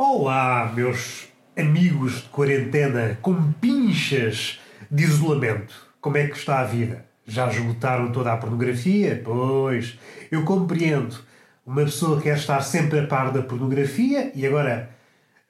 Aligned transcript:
Olá, 0.00 0.70
meus 0.76 1.26
amigos 1.58 2.22
de 2.22 2.28
quarentena 2.28 3.18
com 3.20 3.52
pinchas 3.54 4.60
de 4.88 5.02
isolamento. 5.02 5.74
Como 6.00 6.16
é 6.16 6.28
que 6.28 6.36
está 6.36 6.60
a 6.60 6.64
vida? 6.64 7.04
Já 7.26 7.48
esgotaram 7.48 8.12
toda 8.12 8.32
a 8.32 8.36
pornografia? 8.36 9.20
Pois, 9.24 9.98
eu 10.30 10.44
compreendo. 10.44 11.18
Uma 11.66 11.82
pessoa 11.82 12.20
quer 12.20 12.36
estar 12.36 12.60
sempre 12.60 13.00
a 13.00 13.08
par 13.08 13.32
da 13.32 13.42
pornografia 13.42 14.30
e 14.36 14.46
agora, 14.46 14.88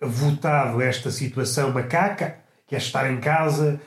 votado 0.00 0.80
esta 0.80 1.10
situação 1.10 1.70
macaca, 1.70 2.38
quer 2.66 2.78
estar 2.78 3.12
em 3.12 3.20
casa, 3.20 3.78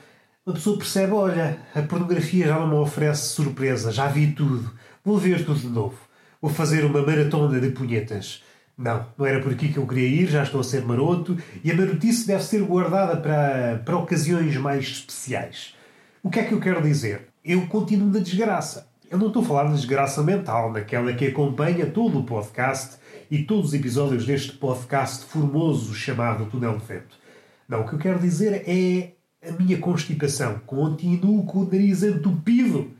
uma 0.46 0.54
pessoa 0.54 0.78
percebe: 0.78 1.12
olha, 1.12 1.58
a 1.74 1.82
pornografia 1.82 2.46
já 2.46 2.56
não 2.60 2.68
me 2.68 2.76
oferece 2.76 3.30
surpresa, 3.30 3.90
já 3.90 4.06
vi 4.06 4.30
tudo, 4.30 4.72
vou 5.04 5.18
ver 5.18 5.44
tudo 5.44 5.58
de 5.58 5.66
novo. 5.66 5.98
Vou 6.40 6.52
fazer 6.52 6.84
uma 6.84 7.02
maratona 7.02 7.58
de 7.58 7.70
punhetas. 7.70 8.44
Não, 8.76 9.06
não 9.16 9.26
era 9.26 9.40
por 9.40 9.52
aqui 9.52 9.72
que 9.72 9.78
eu 9.78 9.86
queria 9.86 10.08
ir, 10.08 10.28
já 10.28 10.42
estou 10.42 10.60
a 10.60 10.64
ser 10.64 10.84
maroto 10.84 11.36
e 11.62 11.70
a 11.70 11.76
marotice 11.76 12.26
deve 12.26 12.42
ser 12.42 12.62
guardada 12.62 13.16
para, 13.16 13.82
para 13.84 13.96
ocasiões 13.96 14.56
mais 14.56 14.84
especiais. 14.84 15.74
O 16.22 16.30
que 16.30 16.40
é 16.40 16.44
que 16.44 16.52
eu 16.52 16.60
quero 16.60 16.82
dizer? 16.82 17.28
Eu 17.44 17.66
continuo 17.66 18.08
na 18.08 18.20
desgraça. 18.20 18.88
Eu 19.10 19.18
não 19.18 19.26
estou 19.26 19.42
a 19.42 19.44
falar 19.44 19.64
de 19.64 19.74
desgraça 19.74 20.22
mental, 20.22 20.72
naquela 20.72 21.12
que 21.12 21.26
acompanha 21.26 21.84
todo 21.84 22.18
o 22.18 22.24
podcast 22.24 22.96
e 23.30 23.42
todos 23.42 23.68
os 23.68 23.74
episódios 23.74 24.24
deste 24.24 24.52
podcast 24.52 25.26
formoso 25.26 25.94
chamado 25.94 26.46
Túnel 26.46 26.78
de 26.78 26.84
Vento. 26.86 27.16
Não, 27.68 27.82
o 27.82 27.88
que 27.88 27.94
eu 27.94 27.98
quero 27.98 28.18
dizer 28.18 28.64
é 28.66 29.12
a 29.46 29.52
minha 29.52 29.78
constipação. 29.78 30.60
Continuo 30.64 31.44
com 31.44 31.60
o 31.60 31.64
nariz 31.64 32.02
entupido. 32.02 32.90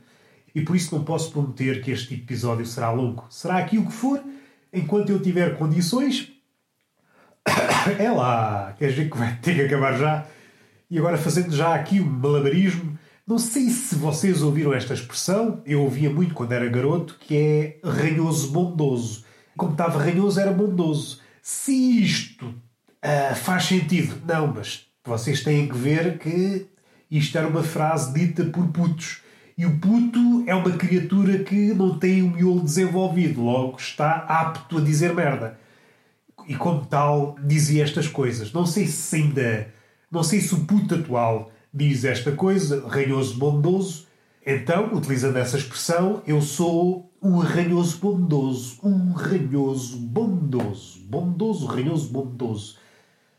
E 0.53 0.61
por 0.61 0.75
isso 0.75 0.95
não 0.95 1.03
posso 1.03 1.31
prometer 1.31 1.81
que 1.81 1.91
este 1.91 2.13
episódio 2.13 2.65
será 2.65 2.91
longo. 2.91 3.25
Será 3.29 3.57
aquilo 3.57 3.85
que 3.85 3.93
for 3.93 4.21
enquanto 4.73 5.11
eu 5.11 5.21
tiver 5.21 5.57
condições. 5.57 6.31
É 7.99 8.09
lá, 8.09 8.73
quer 8.79 8.91
dizer 8.91 9.09
que 9.09 9.17
vai 9.17 9.35
ter 9.41 9.55
que 9.55 9.61
acabar 9.63 9.97
já. 9.97 10.25
E 10.89 10.97
agora, 10.97 11.17
fazendo 11.17 11.53
já 11.53 11.75
aqui 11.75 11.99
um 11.99 12.05
malabarismo, 12.05 12.97
não 13.27 13.37
sei 13.37 13.69
se 13.69 13.95
vocês 13.95 14.41
ouviram 14.41 14.73
esta 14.73 14.93
expressão, 14.93 15.61
eu 15.65 15.81
ouvia 15.81 16.09
muito 16.09 16.33
quando 16.33 16.51
era 16.53 16.69
garoto, 16.69 17.17
que 17.19 17.35
é 17.35 17.79
ranhoso 17.83 18.51
bondoso. 18.51 19.25
Como 19.57 19.73
estava 19.73 20.01
ranhoso, 20.01 20.39
era 20.39 20.51
bondoso. 20.51 21.19
Se 21.41 21.73
isto 22.01 22.45
uh, 22.47 23.35
faz 23.35 23.65
sentido, 23.65 24.21
não, 24.25 24.47
mas 24.47 24.85
vocês 25.05 25.43
têm 25.43 25.67
que 25.67 25.77
ver 25.77 26.17
que 26.17 26.67
isto 27.11 27.37
era 27.37 27.47
uma 27.47 27.63
frase 27.63 28.13
dita 28.13 28.45
por 28.45 28.67
putos. 28.67 29.22
E 29.55 29.65
o 29.65 29.79
puto 29.79 30.43
é 30.47 30.55
uma 30.55 30.71
criatura 30.71 31.43
que 31.43 31.73
não 31.73 31.97
tem 31.99 32.23
o 32.23 32.31
miolo 32.31 32.61
desenvolvido, 32.61 33.41
logo 33.41 33.77
está 33.77 34.25
apto 34.27 34.79
a 34.79 34.81
dizer 34.81 35.13
merda. 35.13 35.59
E 36.47 36.55
como 36.55 36.85
tal, 36.85 37.35
dizia 37.43 37.83
estas 37.83 38.07
coisas. 38.07 38.51
Não 38.51 38.65
sei 38.65 38.87
se 38.87 39.15
ainda. 39.15 39.67
Não 40.11 40.23
sei 40.23 40.41
se 40.41 40.53
o 40.53 40.65
puto 40.65 40.95
atual 40.95 41.51
diz 41.73 42.03
esta 42.03 42.31
coisa, 42.31 42.87
ranhoso 42.87 43.37
bondoso. 43.37 44.07
Então, 44.45 44.93
utilizando 44.93 45.37
essa 45.37 45.57
expressão, 45.57 46.21
eu 46.27 46.41
sou 46.41 47.11
um 47.21 47.37
ranhoso 47.37 47.97
bondoso. 47.99 48.77
Um 48.83 49.13
ranhoso 49.13 49.97
bondoso. 49.97 50.99
Bondoso, 51.05 51.65
ranhoso 51.67 52.09
bondoso. 52.09 52.77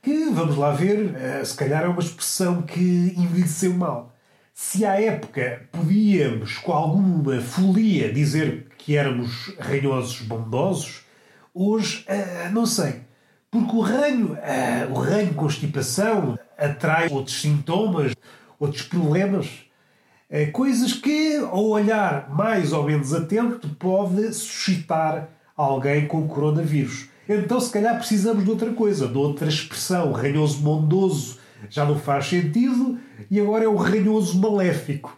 Que, 0.01 0.31
vamos 0.31 0.57
lá 0.57 0.71
ver, 0.71 1.15
eh, 1.17 1.45
se 1.45 1.57
calhar 1.57 1.85
é 1.85 1.89
uma 1.89 2.01
expressão 2.01 2.63
que 2.63 3.15
envelheceu 3.17 3.75
mal 3.75 4.14
se 4.55 4.87
à 4.87 5.01
época 5.01 5.69
podíamos, 5.73 6.59
com 6.59 6.73
alguma 6.73 7.41
folia, 7.41 8.13
dizer 8.13 8.69
que 8.79 8.97
éramos 8.97 9.53
ranhosos 9.59 10.21
bondosos, 10.21 11.01
hoje 11.53 12.07
uh, 12.09 12.53
não 12.53 12.65
sei. 12.65 13.01
Porque 13.51 13.75
o 13.75 13.81
ranho, 13.81 14.35
uh, 14.35 14.93
o 14.93 14.95
ranho 14.95 15.35
constipação, 15.35 16.39
atrai 16.57 17.09
outros 17.11 17.41
sintomas, 17.41 18.13
outros 18.59 18.83
problemas, 18.83 19.49
uh, 20.31 20.53
coisas 20.53 20.93
que, 20.93 21.37
ao 21.39 21.67
olhar 21.71 22.31
mais 22.31 22.73
ou 22.73 22.85
menos 22.85 23.13
atento, 23.13 23.69
pode 23.71 24.33
suscitar 24.33 25.31
alguém 25.57 26.07
com 26.07 26.29
coronavírus. 26.29 27.09
Então, 27.29 27.59
se 27.59 27.73
calhar, 27.73 27.97
precisamos 27.97 28.45
de 28.45 28.51
outra 28.51 28.73
coisa, 28.73 29.09
de 29.09 29.19
outra 29.19 29.49
expressão. 29.49 30.13
Ranhoso 30.13 30.59
bondoso 30.59 31.39
já 31.71 31.85
não 31.85 31.99
faz 31.99 32.27
sentido 32.27 32.99
e 33.31 33.41
agora 33.41 33.65
é 33.65 33.69
o 33.69 33.77
ranhoso 33.77 34.39
maléfico. 34.41 35.17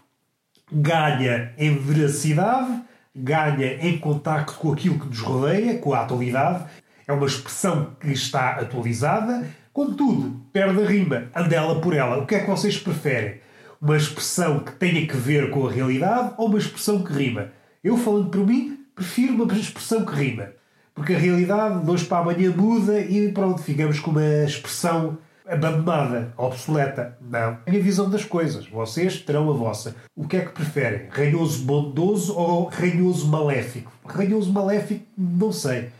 Ganha 0.70 1.52
em 1.56 1.76
veracidade, 1.76 2.82
ganha 3.14 3.86
em 3.86 3.98
contacto 3.98 4.54
com 4.54 4.72
aquilo 4.72 4.98
que 4.98 5.06
nos 5.06 5.20
rodeia, 5.20 5.78
com 5.78 5.94
a 5.94 6.02
atualidade. 6.02 6.64
É 7.06 7.12
uma 7.12 7.26
expressão 7.26 7.94
que 8.00 8.12
está 8.12 8.50
atualizada, 8.50 9.46
contudo, 9.72 10.40
perde 10.52 10.82
a 10.82 10.86
rima, 10.86 11.28
andela 11.34 11.80
por 11.80 11.94
ela. 11.94 12.18
O 12.18 12.26
que 12.26 12.34
é 12.34 12.40
que 12.40 12.50
vocês 12.50 12.76
preferem? 12.78 13.40
Uma 13.80 13.96
expressão 13.96 14.60
que 14.60 14.72
tenha 14.72 15.06
que 15.06 15.16
ver 15.16 15.50
com 15.50 15.66
a 15.66 15.70
realidade 15.70 16.34
ou 16.36 16.48
uma 16.48 16.58
expressão 16.58 17.02
que 17.02 17.12
rima? 17.12 17.52
Eu, 17.84 17.96
falando 17.96 18.30
por 18.30 18.44
mim, 18.44 18.80
prefiro 18.94 19.34
uma 19.34 19.52
expressão 19.52 20.04
que 20.04 20.14
rima. 20.14 20.48
Porque 20.94 21.12
a 21.12 21.18
realidade, 21.18 21.84
de 21.84 21.90
hoje 21.90 22.06
para 22.06 22.18
amanhã, 22.18 22.50
muda 22.56 22.98
e 22.98 23.30
pronto, 23.30 23.62
ficamos 23.62 24.00
com 24.00 24.10
uma 24.10 24.44
expressão 24.44 25.18
abandonada, 25.48 26.32
obsoleta. 26.36 27.16
Não. 27.20 27.58
A 27.66 27.70
minha 27.70 27.82
visão 27.82 28.10
das 28.10 28.24
coisas. 28.24 28.66
Vocês 28.68 29.20
terão 29.20 29.50
a 29.50 29.54
vossa. 29.54 29.94
O 30.14 30.26
que 30.26 30.36
é 30.36 30.40
que 30.40 30.52
preferem? 30.52 31.08
Ranhoso 31.10 31.64
bondoso 31.64 32.36
ou 32.36 32.68
ranhoso 32.68 33.26
maléfico? 33.28 33.92
Ranhoso 34.04 34.52
maléfico, 34.52 35.04
não 35.16 35.52
sei. 35.52 35.90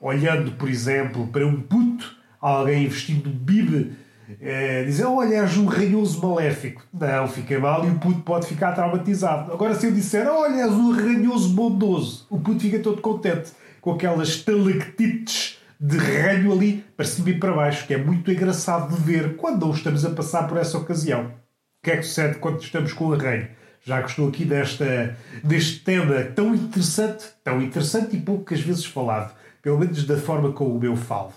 Olhando, 0.00 0.52
por 0.52 0.68
exemplo, 0.68 1.26
para 1.28 1.46
um 1.46 1.60
puto, 1.60 2.16
alguém 2.40 2.86
vestindo 2.86 3.30
bibe, 3.30 3.92
é, 4.40 4.84
dizer, 4.84 5.04
olha, 5.04 5.36
és 5.36 5.56
um 5.56 5.66
ranhoso 5.66 6.20
maléfico. 6.26 6.82
Não, 6.92 7.28
fica 7.28 7.58
mal 7.58 7.86
e 7.86 7.90
o 7.90 7.98
puto 7.98 8.20
pode 8.20 8.46
ficar 8.46 8.72
traumatizado. 8.72 9.52
Agora, 9.52 9.74
se 9.74 9.86
eu 9.86 9.92
disser, 9.92 10.26
olha, 10.26 10.62
és 10.62 10.72
um 10.72 10.92
ranhoso 10.92 11.50
bondoso, 11.50 12.26
o 12.28 12.38
puto 12.38 12.60
fica 12.60 12.78
todo 12.78 13.00
contente 13.00 13.52
com 13.80 13.92
aquelas 13.92 14.28
estalactites 14.28 15.58
de 15.80 15.96
ranho 15.98 16.52
ali 16.52 16.84
para 16.96 17.06
cima 17.06 17.30
e 17.30 17.38
para 17.38 17.52
baixo, 17.52 17.86
que 17.86 17.94
é 17.94 17.98
muito 17.98 18.30
engraçado 18.30 18.94
de 18.94 19.02
ver 19.02 19.36
quando 19.36 19.66
não 19.66 19.72
estamos 19.72 20.04
a 20.04 20.10
passar 20.10 20.48
por 20.48 20.56
essa 20.56 20.78
ocasião. 20.78 21.26
O 21.26 21.84
que 21.84 21.90
é 21.90 21.96
que 21.96 22.02
sucede 22.02 22.38
quando 22.38 22.60
estamos 22.60 22.92
com 22.92 23.06
o 23.06 23.16
ranho? 23.16 23.48
Já 23.84 24.02
que 24.02 24.10
estou 24.10 24.28
aqui 24.28 24.44
desta, 24.44 25.16
deste 25.44 25.80
tema 25.80 26.24
tão 26.34 26.54
interessante, 26.54 27.26
tão 27.44 27.62
interessante 27.62 28.16
e 28.16 28.20
poucas 28.20 28.60
vezes 28.60 28.84
falado, 28.84 29.32
pelo 29.62 29.78
menos 29.78 30.04
da 30.04 30.16
forma 30.16 30.52
como 30.52 30.84
eu 30.84 30.96
falo. 30.96 31.32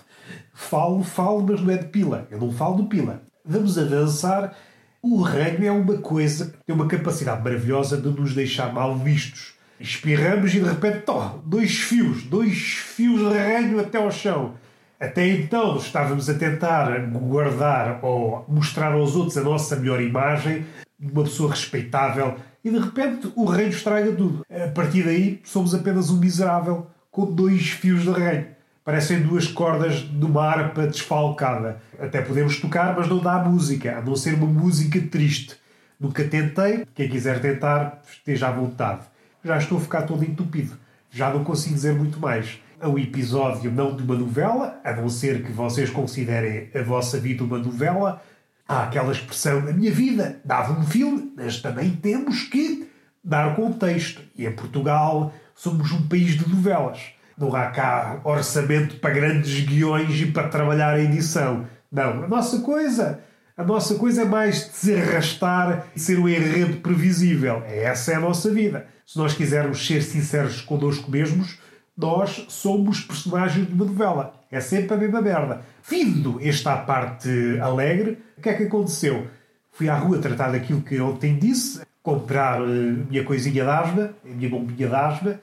Falo, 0.52 1.02
falo, 1.04 1.42
mas 1.42 1.60
não 1.60 1.72
é 1.72 1.76
de 1.76 1.88
pila. 1.88 2.26
Eu 2.30 2.38
não 2.38 2.50
falo 2.50 2.82
de 2.82 2.88
pila. 2.88 3.22
Vamos 3.44 3.78
avançar. 3.78 4.56
O 5.02 5.22
ranho 5.22 5.64
é 5.64 5.70
uma 5.70 5.98
coisa 5.98 6.46
que 6.46 6.64
tem 6.66 6.74
uma 6.74 6.88
capacidade 6.88 7.42
maravilhosa 7.42 7.96
de 7.96 8.08
nos 8.08 8.34
deixar 8.34 8.72
mal 8.72 8.96
vistos 8.96 9.54
Espirramos 9.80 10.54
e 10.54 10.60
de 10.60 10.68
repente, 10.68 10.98
tó, 11.06 11.40
dois 11.42 11.74
fios, 11.74 12.24
dois 12.24 12.58
fios 12.58 13.18
de 13.18 13.38
ranho 13.38 13.80
até 13.80 13.96
ao 13.96 14.10
chão. 14.10 14.52
Até 15.00 15.26
então 15.26 15.78
estávamos 15.78 16.28
a 16.28 16.34
tentar 16.34 17.00
guardar 17.06 17.98
ou 18.02 18.44
mostrar 18.46 18.92
aos 18.92 19.16
outros 19.16 19.38
a 19.38 19.42
nossa 19.42 19.76
melhor 19.76 20.02
imagem 20.02 20.66
de 20.98 21.10
uma 21.10 21.22
pessoa 21.22 21.48
respeitável 21.52 22.36
e 22.62 22.70
de 22.70 22.78
repente 22.78 23.32
o 23.34 23.46
reino 23.46 23.70
estraga 23.70 24.12
tudo. 24.12 24.44
A 24.50 24.68
partir 24.68 25.02
daí 25.02 25.40
somos 25.44 25.74
apenas 25.74 26.10
um 26.10 26.18
miserável 26.18 26.86
com 27.10 27.24
dois 27.24 27.70
fios 27.70 28.02
de 28.02 28.10
reino. 28.10 28.48
Parecem 28.84 29.22
duas 29.22 29.46
cordas 29.46 30.00
de 30.00 30.24
uma 30.26 30.44
harpa 30.44 30.86
desfalcada. 30.86 31.80
Até 31.98 32.20
podemos 32.20 32.60
tocar, 32.60 32.94
mas 32.94 33.08
não 33.08 33.18
dá 33.18 33.38
música, 33.38 33.96
a 33.96 34.02
não 34.02 34.14
ser 34.14 34.34
uma 34.34 34.46
música 34.46 35.00
triste. 35.00 35.56
Nunca 35.98 36.22
tentei, 36.24 36.86
quem 36.94 37.08
quiser 37.08 37.40
tentar, 37.40 38.02
esteja 38.06 38.48
à 38.48 38.50
vontade 38.50 39.09
já 39.44 39.58
estou 39.58 39.78
a 39.78 39.80
ficar 39.80 40.02
todo 40.02 40.24
entupido. 40.24 40.76
Já 41.10 41.30
não 41.30 41.42
consigo 41.42 41.74
dizer 41.74 41.94
muito 41.94 42.20
mais. 42.20 42.60
É 42.80 42.86
um 42.86 42.98
episódio 42.98 43.70
não 43.70 43.94
de 43.94 44.02
uma 44.02 44.14
novela, 44.14 44.80
a 44.84 44.92
não 44.92 45.08
ser 45.08 45.42
que 45.42 45.52
vocês 45.52 45.90
considerem 45.90 46.70
a 46.74 46.82
vossa 46.82 47.18
vida 47.18 47.44
uma 47.44 47.58
novela. 47.58 48.22
Há 48.66 48.84
aquela 48.84 49.12
expressão, 49.12 49.58
a 49.58 49.72
minha 49.72 49.90
vida 49.90 50.40
dava 50.44 50.78
um 50.78 50.84
filme, 50.84 51.32
mas 51.36 51.60
também 51.60 51.90
temos 51.90 52.44
que 52.44 52.88
dar 53.22 53.54
contexto. 53.56 54.22
E 54.36 54.46
em 54.46 54.52
Portugal 54.52 55.32
somos 55.54 55.90
um 55.92 56.06
país 56.06 56.38
de 56.38 56.48
novelas. 56.48 57.00
Não 57.36 57.54
há 57.54 57.66
cá 57.66 58.20
orçamento 58.24 58.96
para 58.96 59.10
grandes 59.10 59.64
guiões 59.64 60.20
e 60.20 60.26
para 60.26 60.48
trabalhar 60.48 60.94
a 60.94 61.00
edição. 61.00 61.66
Não, 61.90 62.24
a 62.24 62.28
nossa 62.28 62.60
coisa 62.60 63.20
a 63.60 63.64
nossa 63.64 63.96
coisa 63.96 64.22
é 64.22 64.24
mais 64.24 64.70
se 64.72 64.94
arrastar 64.94 65.88
e 65.94 66.00
ser 66.00 66.18
um 66.18 66.26
enredo 66.26 66.78
previsível. 66.78 67.62
Essa 67.66 68.12
é 68.12 68.14
a 68.14 68.20
nossa 68.20 68.50
vida. 68.50 68.86
Se 69.10 69.18
nós 69.18 69.34
quisermos 69.34 69.84
ser 69.84 70.04
sinceros 70.04 70.60
connosco 70.60 71.10
mesmos, 71.10 71.58
nós 71.96 72.46
somos 72.48 73.00
personagens 73.00 73.66
de 73.66 73.74
uma 73.74 73.84
novela. 73.84 74.32
É 74.48 74.60
sempre 74.60 74.94
a 74.94 74.96
mesma 74.96 75.20
merda. 75.20 75.62
Vindo 75.82 76.38
esta 76.40 76.76
parte 76.76 77.28
alegre, 77.60 78.22
o 78.38 78.40
que 78.40 78.48
é 78.50 78.54
que 78.54 78.62
aconteceu? 78.62 79.26
Fui 79.72 79.88
à 79.88 79.96
rua 79.96 80.18
tratar 80.18 80.52
daquilo 80.52 80.80
que 80.80 81.00
ontem 81.00 81.36
disse, 81.36 81.82
comprar 82.04 82.62
a 82.62 82.64
minha 82.64 83.24
coisinha 83.24 83.64
de 83.64 83.68
asma, 83.68 84.14
a 84.24 84.28
minha 84.28 84.48
bombinha 84.48 84.88
de 84.88 84.94
asma, 84.94 85.40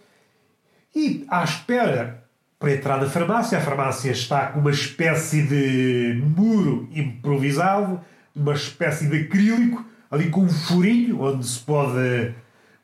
e 0.96 1.26
à 1.28 1.44
espera 1.44 2.24
para 2.58 2.74
entrar 2.74 3.02
na 3.02 3.10
farmácia. 3.10 3.58
A 3.58 3.62
farmácia 3.62 4.12
está 4.12 4.46
com 4.46 4.62
uma 4.62 4.72
espécie 4.72 5.42
de 5.42 6.24
muro 6.38 6.88
improvisado, 6.94 8.00
uma 8.34 8.54
espécie 8.54 9.10
de 9.10 9.24
acrílico, 9.24 9.86
ali 10.10 10.30
com 10.30 10.44
um 10.44 10.50
furinho 10.50 11.22
onde 11.22 11.46
se 11.46 11.60
pode, 11.60 12.34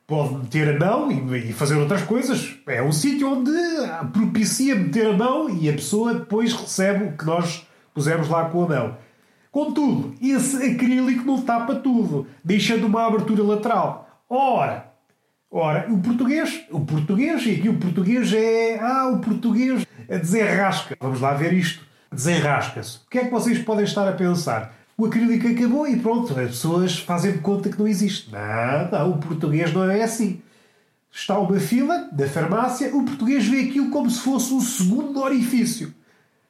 pode 0.06 0.34
meter 0.34 0.76
a 0.76 0.78
mão 0.78 1.10
e, 1.10 1.50
e 1.50 1.52
fazer 1.52 1.76
outras 1.76 2.02
coisas. 2.02 2.56
É 2.66 2.82
um 2.82 2.92
sítio 2.92 3.30
onde 3.30 3.52
propicia 4.12 4.74
meter 4.74 5.08
a 5.08 5.16
mão 5.16 5.48
e 5.48 5.68
a 5.68 5.72
pessoa 5.72 6.14
depois 6.14 6.52
recebe 6.52 7.04
o 7.04 7.16
que 7.16 7.24
nós 7.24 7.66
pusemos 7.92 8.28
lá 8.28 8.46
com 8.46 8.64
a 8.64 8.68
mão. 8.68 8.96
Contudo, 9.50 10.14
esse 10.20 10.56
acrílico 10.56 11.24
não 11.24 11.40
tapa 11.40 11.76
tudo, 11.76 12.26
deixando 12.42 12.86
uma 12.86 13.06
abertura 13.06 13.42
lateral. 13.42 14.24
Ora, 14.28 14.92
ora, 15.48 15.86
o 15.88 15.98
português, 15.98 16.64
o 16.70 16.80
português, 16.80 17.46
e 17.46 17.52
aqui 17.52 17.68
o 17.68 17.78
português 17.78 18.32
é. 18.32 18.80
Ah, 18.80 19.06
o 19.06 19.20
português 19.20 19.86
desenrasca. 20.08 20.96
Vamos 21.00 21.20
lá 21.20 21.34
ver 21.34 21.52
isto. 21.52 21.84
Desenrasca-se. 22.12 22.98
O 22.98 23.10
que 23.10 23.18
é 23.18 23.24
que 23.26 23.30
vocês 23.30 23.58
podem 23.60 23.84
estar 23.84 24.08
a 24.08 24.12
pensar? 24.12 24.74
O 24.96 25.06
acrílico 25.06 25.48
acabou 25.48 25.88
e 25.88 25.96
pronto, 25.98 26.38
as 26.38 26.50
pessoas 26.50 26.98
fazem 26.98 27.38
conta 27.38 27.68
que 27.68 27.78
não 27.78 27.88
existe. 27.88 28.30
Nada, 28.30 29.04
o 29.04 29.18
português 29.18 29.72
não 29.72 29.90
é 29.90 30.02
assim. 30.02 30.40
Está 31.10 31.38
uma 31.38 31.58
fila 31.58 32.08
da 32.12 32.28
farmácia, 32.28 32.94
o 32.94 33.04
português 33.04 33.46
vê 33.46 33.62
aquilo 33.62 33.90
como 33.90 34.08
se 34.08 34.20
fosse 34.20 34.52
um 34.52 34.60
segundo 34.60 35.20
orifício. 35.20 35.92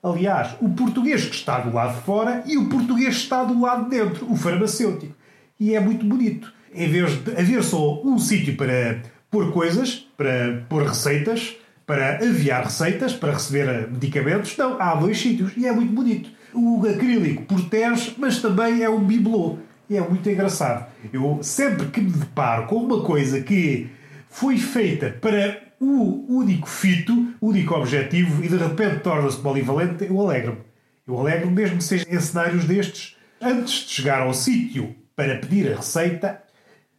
Aliás, 0.02 0.54
o 0.60 0.68
português 0.68 1.24
que 1.24 1.34
está 1.34 1.60
do 1.60 1.74
lado 1.74 1.96
de 1.96 2.02
fora 2.02 2.42
e 2.46 2.58
o 2.58 2.68
português 2.68 3.16
que 3.16 3.22
está 3.22 3.44
do 3.44 3.58
lado 3.58 3.84
de 3.84 3.90
dentro, 3.90 4.30
o 4.30 4.36
farmacêutico. 4.36 5.14
E 5.58 5.74
é 5.74 5.80
muito 5.80 6.04
bonito. 6.04 6.52
Em 6.74 6.88
vez 6.88 7.24
de 7.24 7.30
haver 7.32 7.62
só 7.64 8.02
um 8.02 8.18
sítio 8.18 8.56
para 8.56 9.00
pôr 9.30 9.52
coisas, 9.52 10.06
para 10.16 10.64
pôr 10.68 10.82
receitas, 10.82 11.56
para 11.86 12.16
aviar 12.16 12.64
receitas, 12.64 13.14
para 13.14 13.32
receber 13.32 13.90
medicamentos, 13.90 14.54
não, 14.56 14.80
há 14.80 14.94
dois 14.94 15.18
sítios 15.18 15.52
e 15.56 15.66
é 15.66 15.72
muito 15.72 15.92
bonito. 15.92 16.30
O 16.54 16.86
acrílico 16.86 17.42
protege, 17.42 18.14
mas 18.16 18.40
também 18.40 18.82
é 18.82 18.88
um 18.88 19.04
bibelô. 19.04 19.58
E 19.90 19.96
é 19.96 20.00
muito 20.00 20.28
engraçado. 20.28 20.86
Eu 21.12 21.40
sempre 21.42 21.86
que 21.88 22.00
me 22.00 22.10
deparo 22.10 22.66
com 22.66 22.76
uma 22.76 23.02
coisa 23.02 23.40
que 23.40 23.90
foi 24.28 24.56
feita 24.56 25.10
para 25.20 25.62
o 25.80 26.24
único 26.28 26.68
fito, 26.68 27.34
único 27.40 27.74
objetivo 27.74 28.42
e 28.42 28.48
de 28.48 28.56
repente 28.56 29.00
torna-se 29.00 29.38
polivalente, 29.38 30.04
eu 30.04 30.20
alegro-me. 30.20 30.60
Eu 31.06 31.20
alegro-me 31.20 31.54
mesmo 31.54 31.78
que 31.78 31.84
sejam 31.84 32.06
em 32.10 32.20
cenários 32.20 32.64
destes. 32.64 33.16
Antes 33.40 33.86
de 33.86 33.90
chegar 33.90 34.22
ao 34.22 34.32
sítio 34.32 34.94
para 35.14 35.36
pedir 35.36 35.72
a 35.72 35.76
receita, 35.76 36.42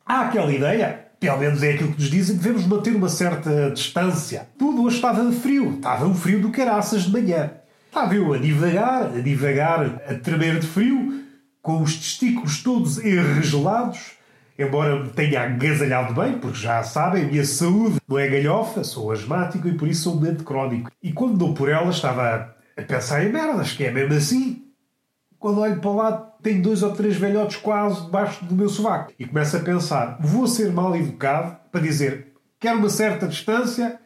há 0.05 0.21
aquela 0.27 0.53
ideia, 0.53 1.07
pelo 1.19 1.39
menos 1.39 1.63
é 1.63 1.71
aquilo 1.71 1.93
que 1.93 2.01
nos 2.01 2.11
dizem, 2.11 2.37
devemos 2.37 2.67
manter 2.67 2.95
uma 2.95 3.09
certa 3.09 3.71
distância. 3.71 4.47
Tudo 4.59 4.83
hoje 4.83 4.97
estava 4.97 5.31
frio, 5.31 5.75
estava 5.75 6.05
um 6.05 6.13
frio 6.13 6.39
do 6.39 6.51
caraças 6.51 7.03
de 7.03 7.11
manhã. 7.11 7.51
Estava 7.95 8.13
eu 8.13 8.33
a 8.33 8.37
divagar, 8.37 9.05
a 9.05 9.21
divagar, 9.21 9.85
a 10.05 10.15
tremer 10.15 10.59
de 10.59 10.67
frio, 10.67 11.23
com 11.61 11.81
os 11.81 11.95
testículos 11.95 12.61
todos 12.61 12.97
enregelados, 12.97 14.17
embora 14.59 15.01
me 15.01 15.07
tenha 15.11 15.43
agasalhado 15.43 16.13
bem, 16.13 16.37
porque 16.37 16.57
já 16.57 16.83
sabem, 16.83 17.23
a 17.23 17.27
minha 17.27 17.45
saúde 17.45 18.01
não 18.05 18.19
é 18.19 18.27
galhofa, 18.27 18.83
sou 18.83 19.13
asmático 19.13 19.65
e 19.69 19.77
por 19.77 19.87
isso 19.87 20.03
sou 20.03 20.17
doente 20.17 20.43
crónico. 20.43 20.91
E 21.01 21.13
quando 21.13 21.37
dou 21.37 21.53
por 21.53 21.69
ela, 21.69 21.89
estava 21.89 22.53
a 22.75 22.81
pensar 22.81 23.23
em 23.23 23.31
merdas, 23.31 23.71
que 23.71 23.85
é 23.85 23.91
mesmo 23.91 24.13
assim. 24.13 24.65
Quando 25.39 25.61
olho 25.61 25.79
para 25.79 25.91
lá, 25.91 26.11
tenho 26.43 26.61
dois 26.61 26.83
ou 26.83 26.91
três 26.91 27.15
velhotes 27.15 27.55
quase 27.55 28.03
debaixo 28.03 28.43
do 28.43 28.55
meu 28.55 28.67
sovaco. 28.67 29.13
E 29.17 29.25
começo 29.25 29.55
a 29.55 29.61
pensar, 29.61 30.17
vou 30.19 30.47
ser 30.47 30.69
mal 30.69 30.93
educado 30.97 31.55
para 31.71 31.79
dizer, 31.79 32.33
quero 32.59 32.79
uma 32.79 32.89
certa 32.89 33.25
distância, 33.25 33.97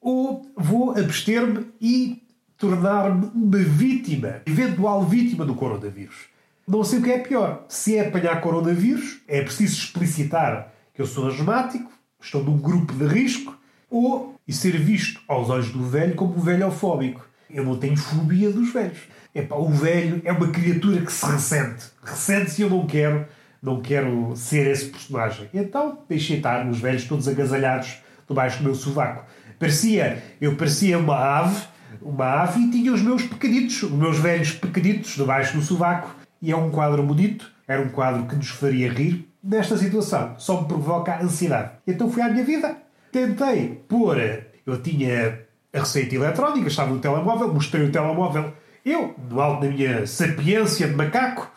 ou 0.00 0.44
vou 0.56 0.90
abster-me 0.98 1.68
e 1.80 2.28
tornar-me 2.60 3.30
uma 3.34 3.58
vítima, 3.58 4.42
eventual 4.46 5.02
vítima 5.06 5.46
do 5.46 5.54
coronavírus. 5.54 6.26
Não 6.68 6.84
sei 6.84 6.98
o 6.98 7.02
que 7.02 7.10
é 7.10 7.18
pior. 7.18 7.64
Se 7.68 7.96
é 7.96 8.06
apanhar 8.06 8.40
coronavírus, 8.42 9.22
é 9.26 9.40
preciso 9.40 9.78
explicitar 9.78 10.70
que 10.94 11.00
eu 11.00 11.06
sou 11.06 11.26
asmático, 11.26 11.90
estou 12.20 12.44
num 12.44 12.58
grupo 12.58 12.92
de 12.92 13.06
risco, 13.06 13.58
ou 13.88 14.36
e 14.46 14.52
ser 14.52 14.78
visto 14.78 15.20
aos 15.26 15.48
olhos 15.48 15.70
do 15.70 15.82
velho 15.88 16.14
como 16.14 16.36
um 16.36 16.40
velho 16.40 16.64
eufóbico. 16.64 17.26
Eu 17.48 17.64
não 17.64 17.78
tenho 17.78 17.96
fobia 17.96 18.50
dos 18.50 18.72
velhos. 18.72 18.98
Epá, 19.34 19.56
o 19.56 19.70
velho 19.70 20.20
é 20.24 20.30
uma 20.30 20.48
criatura 20.48 21.00
que 21.00 21.10
se 21.10 21.24
ressente. 21.24 21.86
Ressente-se 22.04 22.60
eu 22.60 22.68
não 22.68 22.86
quero, 22.86 23.26
não 23.62 23.80
quero 23.80 24.36
ser 24.36 24.66
esse 24.70 24.86
personagem. 24.86 25.48
Então 25.54 26.00
deixei 26.08 26.36
estar 26.36 26.68
os 26.68 26.78
velhos 26.78 27.04
todos 27.04 27.26
agasalhados 27.26 27.98
debaixo 28.28 28.58
do 28.58 28.64
meu 28.64 28.74
sovaco. 28.74 29.24
Parecia, 29.58 30.22
eu 30.40 30.56
parecia 30.56 30.98
uma 30.98 31.16
ave, 31.16 31.66
uma 32.02 32.42
ave 32.42 32.60
e 32.60 32.70
tinha 32.70 32.92
os 32.92 33.02
meus 33.02 33.22
pequenitos, 33.22 33.82
os 33.82 33.90
meus 33.90 34.18
velhos 34.18 34.52
pequenitos 34.52 35.14
debaixo 35.14 35.56
do 35.56 35.62
sovaco 35.62 36.14
e 36.42 36.50
é 36.50 36.56
um 36.56 36.70
quadro 36.70 37.02
bonito, 37.02 37.50
era 37.68 37.82
um 37.82 37.88
quadro 37.88 38.26
que 38.26 38.34
nos 38.34 38.48
faria 38.48 38.90
rir. 38.90 39.28
Nesta 39.42 39.76
situação, 39.76 40.34
só 40.38 40.60
me 40.60 40.68
provoca 40.68 41.22
ansiedade. 41.22 41.72
Então 41.86 42.10
fui 42.10 42.22
à 42.22 42.28
minha 42.28 42.44
vida. 42.44 42.76
Tentei 43.10 43.82
pôr. 43.88 44.18
Eu 44.66 44.80
tinha 44.82 45.40
a 45.72 45.78
receita 45.78 46.14
eletrónica, 46.14 46.68
estava 46.68 46.92
no 46.92 46.98
telemóvel, 46.98 47.52
mostrei 47.52 47.84
o 47.86 47.92
telemóvel. 47.92 48.52
Eu, 48.84 49.14
no 49.30 49.40
alto 49.40 49.62
da 49.62 49.72
minha 49.72 50.06
sapiência 50.06 50.88
de 50.88 50.94
macaco, 50.94 51.50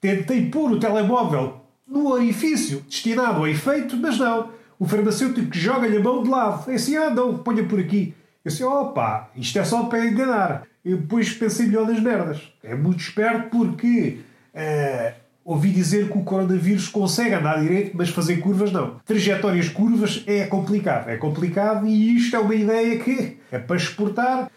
tentei 0.00 0.48
pôr 0.48 0.72
o 0.72 0.80
telemóvel 0.80 1.60
no 1.86 2.10
orifício 2.10 2.80
destinado 2.88 3.38
ao 3.38 3.48
efeito, 3.48 3.96
mas 3.96 4.18
não. 4.18 4.50
O 4.78 4.86
farmacêutico 4.86 5.48
joga-lhe 5.52 5.96
a 5.96 6.00
mão 6.00 6.22
de 6.22 6.28
lado. 6.28 6.70
É 6.70 6.74
assim, 6.74 6.96
ah, 6.96 7.10
não, 7.10 7.38
ponha 7.38 7.64
por 7.64 7.80
aqui. 7.80 8.14
Eu 8.48 8.50
disse, 8.50 8.64
opa, 8.64 9.30
isto 9.36 9.58
é 9.58 9.64
só 9.64 9.84
para 9.84 10.06
enganar. 10.06 10.62
Eu 10.84 10.98
depois 10.98 11.32
pensei 11.32 11.66
melhor 11.66 11.86
nas 11.86 12.00
merdas. 12.00 12.52
É 12.62 12.74
muito 12.74 13.00
esperto 13.00 13.50
porque 13.50 14.18
Uh, 14.58 15.12
ouvi 15.44 15.70
dizer 15.70 16.10
que 16.10 16.18
o 16.18 16.24
coronavírus 16.24 16.88
consegue 16.88 17.34
andar 17.34 17.60
direito, 17.60 17.96
mas 17.96 18.08
fazer 18.08 18.38
curvas 18.38 18.72
não. 18.72 18.96
Trajetórias 19.04 19.68
curvas 19.68 20.24
é 20.26 20.46
complicado. 20.46 21.08
É 21.08 21.16
complicado 21.16 21.86
e 21.86 22.16
isto 22.16 22.34
é 22.34 22.38
uma 22.38 22.54
ideia 22.54 22.98
que 22.98 23.38
é 23.50 23.58
para 23.58 23.76
exportar. 23.76 24.50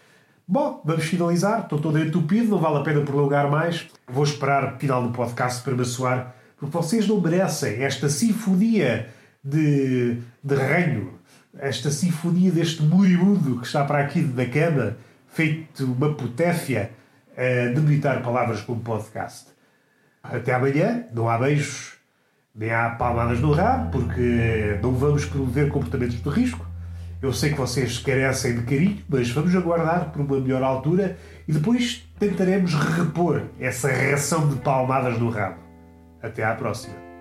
Bom, 0.46 0.82
vamos 0.84 1.04
finalizar. 1.04 1.60
Estou 1.60 1.78
todo 1.78 1.98
entupido, 1.98 2.48
não 2.48 2.58
vale 2.58 2.78
a 2.78 2.80
pena 2.80 3.00
prolongar 3.02 3.50
mais. 3.50 3.88
Vou 4.08 4.24
esperar 4.24 4.74
o 4.74 4.78
final 4.78 5.02
do 5.02 5.12
podcast 5.12 5.62
para 5.62 5.74
me 5.74 5.82
assoar, 5.82 6.34
porque 6.58 6.76
vocês 6.76 7.06
não 7.06 7.20
merecem 7.20 7.82
esta 7.82 8.08
sinfonia 8.08 9.08
de, 9.42 10.18
de 10.42 10.54
reino, 10.54 11.14
esta 11.58 11.90
sinfonia 11.90 12.50
deste 12.50 12.82
moribundo 12.82 13.60
que 13.60 13.66
está 13.66 13.84
para 13.84 13.98
aqui 13.98 14.22
da 14.22 14.46
cama, 14.46 14.96
feito 15.28 15.84
uma 15.84 16.14
potéfia 16.14 16.90
uh, 17.32 17.74
de 17.74 17.80
meditar 17.80 18.22
palavras 18.22 18.60
como 18.62 18.80
podcast. 18.80 19.48
Até 20.22 20.54
amanhã, 20.54 21.04
não 21.12 21.28
há 21.28 21.38
beijos, 21.38 21.94
nem 22.54 22.70
há 22.70 22.90
palmadas 22.90 23.40
no 23.40 23.52
rabo, 23.52 23.90
porque 23.90 24.78
não 24.82 24.92
vamos 24.92 25.24
promover 25.24 25.68
comportamentos 25.68 26.22
de 26.22 26.28
risco. 26.28 26.64
Eu 27.20 27.32
sei 27.32 27.50
que 27.50 27.58
vocês 27.58 27.98
carecem 27.98 28.56
de 28.56 28.62
carinho, 28.62 28.98
mas 29.08 29.30
vamos 29.30 29.54
aguardar 29.54 30.10
por 30.10 30.22
uma 30.22 30.40
melhor 30.40 30.62
altura 30.62 31.16
e 31.46 31.52
depois 31.52 32.04
tentaremos 32.18 32.74
repor 32.74 33.42
essa 33.60 33.88
reação 33.88 34.48
de 34.48 34.56
palmadas 34.56 35.18
no 35.18 35.30
rabo. 35.30 35.60
Até 36.20 36.44
à 36.44 36.54
próxima. 36.54 37.11